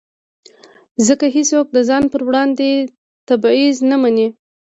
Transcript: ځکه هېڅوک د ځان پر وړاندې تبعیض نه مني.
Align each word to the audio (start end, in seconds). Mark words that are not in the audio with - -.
ځکه 1.07 1.25
هېڅوک 1.35 1.67
د 1.71 1.77
ځان 1.89 2.03
پر 2.13 2.21
وړاندې 2.27 2.67
تبعیض 3.27 3.77
نه 3.89 3.97
مني. 4.01 4.27